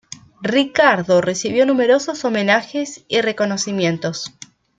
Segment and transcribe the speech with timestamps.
[0.41, 4.33] Ricardo recibió numerosos homenajes y reconocimientos.